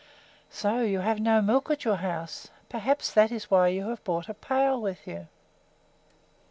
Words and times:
"So 0.49 0.79
you 0.81 1.01
have 1.01 1.19
no 1.19 1.43
milk 1.43 1.69
at 1.69 1.85
your 1.85 1.97
house. 1.97 2.49
Perhaps 2.69 3.13
that 3.13 3.31
is 3.31 3.51
why 3.51 3.67
you 3.67 3.87
have 3.89 4.03
brought 4.03 4.29
a 4.29 4.33
pail 4.33 4.81
with 4.81 5.05
you." 5.07 5.27